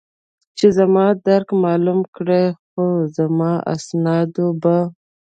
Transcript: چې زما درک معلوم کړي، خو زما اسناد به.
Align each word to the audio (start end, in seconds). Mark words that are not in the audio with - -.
چې 0.57 0.67
زما 0.77 1.05
درک 1.27 1.49
معلوم 1.63 1.99
کړي، 2.15 2.43
خو 2.71 2.85
زما 3.17 3.51
اسناد 3.73 4.33
به. 4.61 4.77